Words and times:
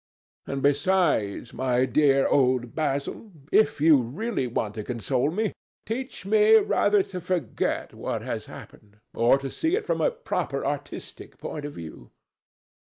And 0.47 0.63
besides, 0.63 1.53
my 1.53 1.85
dear 1.85 2.27
old 2.27 2.73
Basil, 2.73 3.31
if 3.51 3.79
you 3.79 4.01
really 4.01 4.47
want 4.47 4.73
to 4.73 4.83
console 4.83 5.29
me, 5.29 5.53
teach 5.85 6.25
me 6.25 6.55
rather 6.55 7.03
to 7.03 7.21
forget 7.21 7.93
what 7.93 8.23
has 8.23 8.47
happened, 8.47 8.97
or 9.13 9.37
to 9.37 9.47
see 9.47 9.75
it 9.75 9.85
from 9.85 10.01
a 10.01 10.09
proper 10.09 10.65
artistic 10.65 11.37
point 11.37 11.65
of 11.65 11.73
view. 11.73 12.09